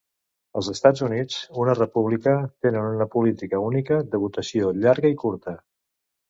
Els 0.59 0.67
Estats 0.71 1.01
Units, 1.07 1.35
una 1.63 1.75
república, 1.79 2.33
tenen 2.67 2.87
una 2.95 3.07
política 3.17 3.61
única 3.67 4.01
de 4.15 4.23
votació 4.25 4.73
llarga 4.87 5.13
i 5.15 5.21
curta. 5.27 5.55